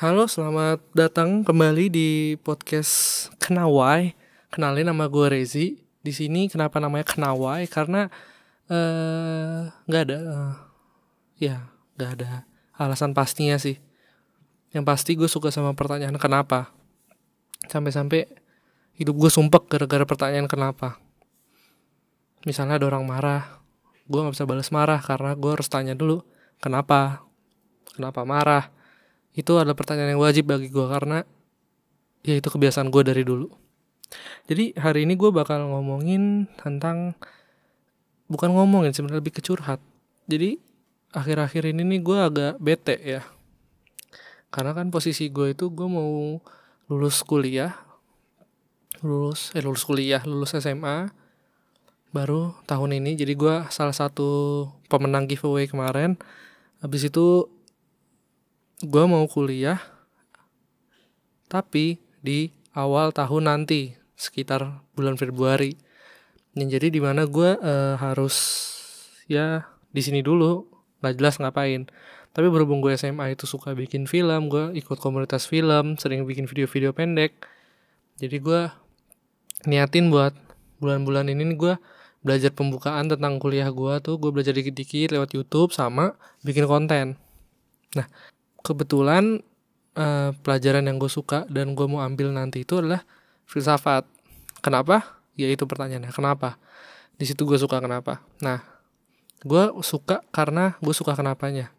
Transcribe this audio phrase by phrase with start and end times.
[0.00, 4.16] Halo, selamat datang kembali di podcast Kenawai.
[4.48, 5.76] Kenalin nama gue Rezi.
[6.00, 7.68] Di sini kenapa namanya Kenawai?
[7.68, 8.08] Karena
[8.72, 10.52] eh, nggak ada, eh,
[11.36, 11.68] ya
[12.00, 12.48] nggak ada
[12.80, 13.76] alasan pastinya sih.
[14.72, 16.72] Yang pasti gue suka sama pertanyaan kenapa.
[17.68, 18.24] Sampai-sampai
[18.96, 20.96] hidup gue sumpek gara-gara pertanyaan kenapa.
[22.48, 23.60] Misalnya ada orang marah,
[24.08, 26.24] gue nggak bisa balas marah karena gue harus tanya dulu
[26.56, 27.20] kenapa,
[27.92, 28.79] kenapa marah
[29.34, 31.22] itu adalah pertanyaan yang wajib bagi gue karena
[32.26, 33.48] ya itu kebiasaan gue dari dulu.
[34.50, 37.14] Jadi hari ini gue bakal ngomongin tentang
[38.26, 39.78] bukan ngomongin sebenarnya lebih kecurhat
[40.30, 40.62] jadi
[41.10, 43.26] akhir-akhir ini nih gue agak bete ya.
[44.54, 46.38] Karena kan posisi gue itu gue mau
[46.86, 47.74] lulus kuliah
[49.02, 51.10] lulus eh lulus kuliah lulus SMA
[52.14, 53.18] baru tahun ini.
[53.18, 56.14] Jadi gue salah satu pemenang giveaway kemarin.
[56.78, 57.50] Habis itu
[58.80, 59.76] gue mau kuliah
[61.50, 65.74] tapi di awal tahun nanti sekitar bulan Februari.
[66.54, 68.36] Yang jadi di mana gue uh, harus
[69.26, 70.66] ya di sini dulu
[71.02, 71.90] nggak jelas ngapain.
[72.30, 76.94] Tapi berhubung gue SMA itu suka bikin film gue ikut komunitas film sering bikin video-video
[76.94, 77.34] pendek.
[78.22, 78.70] Jadi gue
[79.66, 80.36] niatin buat
[80.78, 81.74] bulan-bulan ini gue
[82.20, 84.20] belajar pembukaan tentang kuliah gue tuh.
[84.22, 86.14] Gue belajar dikit-dikit lewat YouTube sama
[86.46, 87.18] bikin konten.
[87.98, 88.06] Nah
[88.60, 89.40] kebetulan
[89.96, 93.02] uh, pelajaran yang gue suka dan gue mau ambil nanti itu adalah
[93.48, 94.06] filsafat.
[94.60, 95.20] Kenapa?
[95.34, 96.12] Ya itu pertanyaannya.
[96.12, 96.60] Kenapa?
[97.16, 98.24] Di situ gue suka kenapa.
[98.44, 98.60] Nah,
[99.44, 101.72] gue suka karena gue suka kenapanya.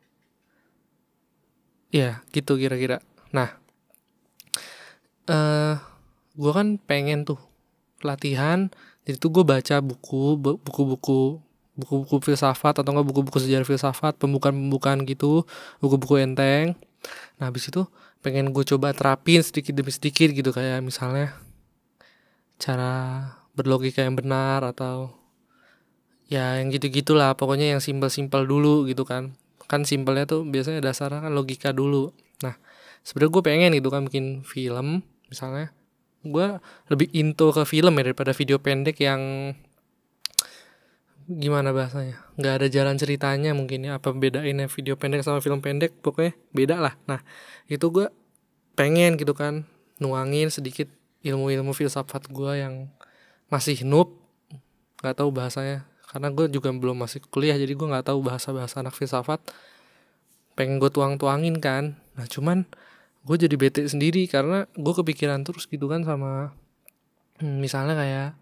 [1.91, 3.03] Ya, gitu kira-kira.
[3.35, 3.59] Nah,
[5.27, 5.75] uh,
[6.33, 7.39] gue kan pengen tuh
[8.01, 8.71] latihan.
[9.05, 11.41] Jadi tuh gue baca buku, buku-buku
[11.75, 15.47] buku-buku filsafat atau enggak buku-buku sejarah filsafat pembukaan-pembukaan gitu
[15.79, 16.75] buku-buku enteng.
[17.39, 17.87] Nah habis itu
[18.21, 21.33] pengen gue coba terapin sedikit demi sedikit gitu kayak misalnya
[22.61, 23.25] cara
[23.57, 25.09] berlogika yang benar atau
[26.29, 29.33] ya yang gitu gitulah pokoknya yang simpel-simpel dulu gitu kan.
[29.65, 32.11] Kan simpelnya tuh biasanya dasarnya kan logika dulu.
[32.43, 32.59] Nah
[33.01, 35.73] sebenarnya gue pengen gitu kan bikin film misalnya.
[36.21, 36.61] Gue
[36.91, 39.55] lebih into ke film ya daripada video pendek yang
[41.39, 42.19] gimana bahasanya?
[42.35, 46.75] Nggak ada jalan ceritanya mungkin ya apa bedainnya video pendek sama film pendek pokoknya beda
[46.81, 46.93] lah.
[47.07, 47.23] Nah
[47.71, 48.07] itu gue
[48.75, 49.63] pengen gitu kan
[50.01, 52.89] nuangin sedikit ilmu-ilmu filsafat gue yang
[53.47, 54.17] masih noob
[54.99, 55.87] nggak tahu bahasanya.
[56.11, 59.39] Karena gue juga belum masih kuliah jadi gue nggak tahu bahasa bahasa anak filsafat.
[60.59, 61.95] Pengen gue tuang-tuangin kan.
[62.19, 62.67] Nah cuman
[63.21, 66.57] gue jadi bete sendiri karena gue kepikiran terus gitu kan sama
[67.37, 68.40] hmm, misalnya kayak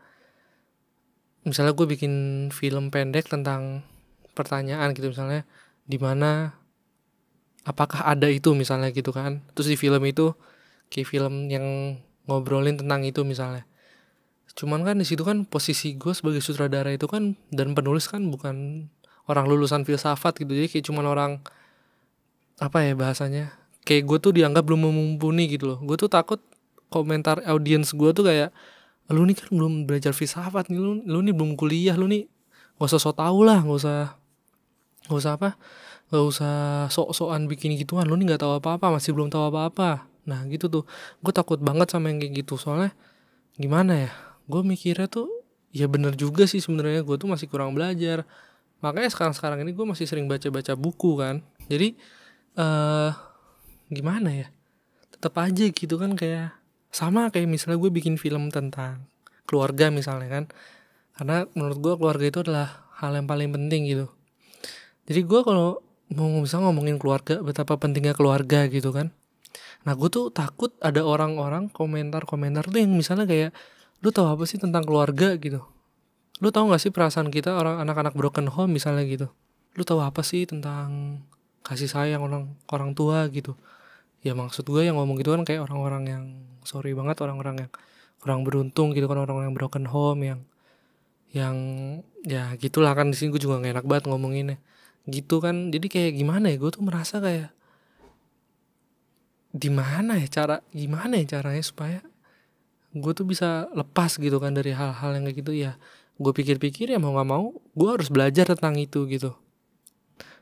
[1.50, 2.14] misalnya gue bikin
[2.54, 3.82] film pendek tentang
[4.38, 5.44] pertanyaan gitu misalnya
[5.90, 6.54] di mana
[7.66, 8.54] apakah ada itu?
[8.54, 9.42] misalnya gitu kan.
[9.58, 10.34] Terus di film itu
[10.94, 11.98] kayak film yang
[12.30, 13.66] ngobrolin tentang itu misalnya.
[14.58, 18.88] Cuman kan di situ kan posisi gue sebagai sutradara itu kan dan penulis kan bukan
[19.30, 20.52] orang lulusan filsafat gitu.
[20.54, 21.32] Jadi kayak cuman orang
[22.60, 23.56] apa ya bahasanya
[23.88, 25.80] kayak gue tuh dianggap belum mumpuni gitu loh.
[25.82, 26.42] Gue tuh takut
[26.90, 28.50] komentar audiens gue tuh kayak
[29.10, 32.30] lu nih kan belum belajar filsafat nih lu, lu nih belum kuliah lu nih
[32.78, 34.00] gak usah sok tau lah gak usah
[35.10, 35.50] gak usah apa
[36.10, 36.56] gak usah
[36.90, 40.10] sok-sokan bikin gituan lu nih nggak tahu apa-apa masih belum tahu apa-apa.
[40.26, 40.84] Nah gitu tuh.
[41.22, 42.94] Gue takut banget sama yang kayak gitu soalnya
[43.60, 44.12] gimana ya
[44.50, 45.30] gue mikirnya tuh
[45.70, 48.26] ya bener juga sih sebenarnya gue tuh masih kurang belajar.
[48.82, 51.46] Makanya sekarang sekarang ini gue masih sering baca baca buku kan.
[51.70, 51.94] Jadi
[52.58, 53.14] eh uh,
[53.90, 54.48] gimana ya
[55.14, 56.59] tetap aja gitu kan kayak
[56.90, 59.06] sama kayak misalnya gue bikin film tentang
[59.46, 60.46] keluarga misalnya kan.
[61.18, 64.08] Karena menurut gue keluarga itu adalah hal yang paling penting gitu.
[65.10, 65.82] Jadi gue kalau
[66.14, 69.14] mau bisa ngomongin keluarga betapa pentingnya keluarga gitu kan.
[69.86, 73.52] Nah gue tuh takut ada orang-orang komentar-komentar tuh yang misalnya kayak
[74.02, 75.36] lu tahu apa sih tentang keluarga?
[75.38, 75.62] gitu.
[76.40, 78.80] Lu tahu gak sih perasaan kita orang anak-anak broken home?
[78.80, 79.28] misalnya gitu.
[79.76, 81.20] Lu tahu apa sih tentang
[81.68, 83.28] kasih sayang orang orang tua?
[83.28, 83.60] gitu
[84.20, 86.24] ya maksud gue yang ngomong gitu kan kayak orang-orang yang
[86.68, 87.72] sorry banget orang-orang yang
[88.20, 90.40] kurang beruntung gitu kan orang-orang yang broken home yang
[91.30, 91.56] yang
[92.26, 94.58] ya gitulah kan di sini gue juga gak enak banget ngomonginnya.
[95.08, 97.54] Gitu kan jadi kayak gimana ya gue tuh merasa kayak
[99.50, 102.00] di mana ya cara gimana ya caranya supaya
[102.94, 105.52] gue tuh bisa lepas gitu kan dari hal-hal yang kayak gitu.
[105.56, 105.78] Ya
[106.20, 109.32] gue pikir-pikir ya mau nggak mau gue harus belajar tentang itu gitu.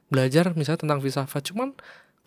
[0.08, 1.76] Belajar misalnya tentang filsafat cuman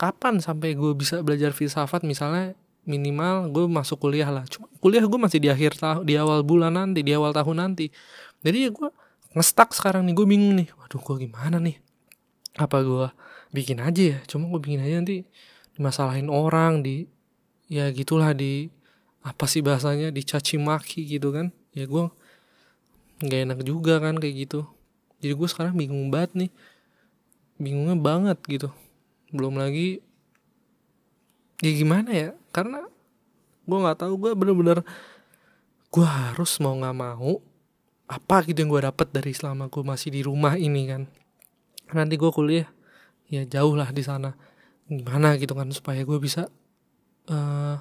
[0.00, 2.00] kapan sampai gue bisa belajar filsafat?
[2.08, 2.56] Misalnya
[2.88, 4.48] minimal gue masuk kuliah lah.
[4.48, 7.92] Cuma kuliah gue masih di akhir tahun di awal bulan nanti di awal tahun nanti.
[8.40, 8.88] Jadi ya gue
[9.36, 10.72] ngestak sekarang nih gue bingung nih.
[10.80, 11.76] Waduh gue gimana nih?
[12.56, 13.12] Apa gue
[13.52, 14.18] bikin aja ya?
[14.24, 15.28] Cuma gue bikin aja nanti
[15.76, 17.04] dimasalahin orang di
[17.68, 18.72] ya gitulah di
[19.20, 21.52] apa sih bahasanya dicaci maki gitu kan.
[21.76, 22.08] Ya gue
[23.20, 24.64] nggak enak juga kan kayak gitu.
[25.20, 26.50] Jadi gue sekarang bingung banget nih.
[27.60, 28.72] Bingungnya banget gitu
[29.30, 30.02] belum lagi
[31.62, 32.30] ya gimana ya?
[32.50, 32.86] Karena
[33.64, 34.82] gue nggak tahu gue bener-bener
[35.90, 37.42] gue harus mau nggak mau
[38.10, 41.02] apa gitu yang gue dapat dari selama gue masih di rumah ini kan.
[41.94, 42.66] Nanti gue kuliah
[43.30, 44.34] ya jauh lah di sana.
[44.90, 46.50] Gimana gitu kan supaya gue bisa
[47.30, 47.78] uh,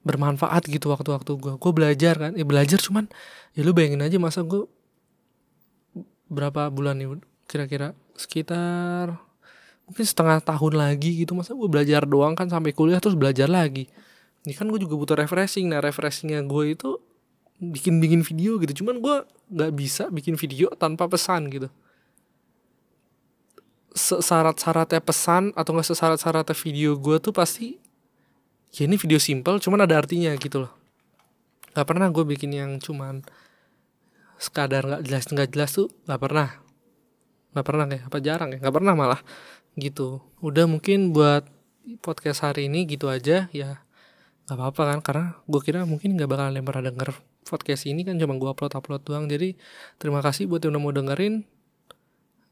[0.00, 3.04] bermanfaat gitu waktu-waktu gue gue belajar kan ya belajar cuman
[3.52, 4.64] ya lu bayangin aja masa gue
[6.32, 9.20] berapa bulan nih kira-kira sekitar
[9.90, 11.34] mungkin setengah tahun lagi gitu.
[11.34, 13.90] Masa gue belajar doang kan sampai kuliah terus belajar lagi.
[14.46, 15.66] Ini kan gue juga butuh refreshing.
[15.66, 16.94] Nah refreshingnya gue itu
[17.58, 18.86] bikin bikin video gitu.
[18.86, 21.66] Cuman gue nggak bisa bikin video tanpa pesan gitu.
[23.98, 27.74] Syarat-syaratnya pesan atau nggak sesyarat-syaratnya video gue tuh pasti
[28.70, 30.72] ya ini video simple cuman ada artinya gitu loh.
[31.74, 33.26] Nggak pernah gue bikin yang cuman
[34.38, 36.69] sekadar nggak jelas nggak jelas tuh nggak pernah
[37.50, 39.20] nggak pernah kayak apa jarang ya nggak pernah malah
[39.78, 40.22] gitu.
[40.42, 41.46] Udah mungkin buat
[42.04, 43.82] podcast hari ini gitu aja ya
[44.46, 47.10] nggak apa-apa kan karena gue kira mungkin nggak bakalan yang pernah denger
[47.46, 49.30] podcast ini kan cuma gue upload upload doang.
[49.30, 49.54] Jadi
[49.96, 51.46] terima kasih buat yang udah mau dengerin.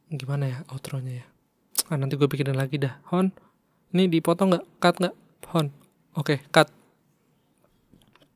[0.08, 1.26] Gimana ya outronya ya?
[1.92, 3.02] Ah, nanti gue pikirin lagi dah.
[3.10, 3.34] Hon
[3.92, 4.64] ini dipotong nggak?
[4.78, 5.14] Cut nggak?
[5.52, 5.66] Hon
[6.18, 6.77] oke okay, cut